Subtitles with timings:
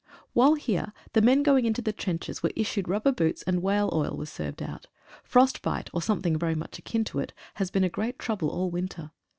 [0.33, 4.17] While here the men going into the trenches were issued rubber boots, and whale oil
[4.17, 4.87] was served out.
[5.23, 8.71] Frost bite, or something very much akin to it, has been a great trouble all
[8.71, 9.11] winter.